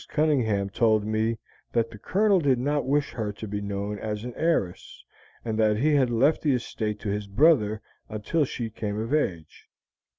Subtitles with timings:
[0.09, 1.37] Cunningham told me
[1.73, 5.03] that the Colonel did not wish her to be known as an heiress,
[5.45, 9.69] and that he had left the estate to his brother until she came of age.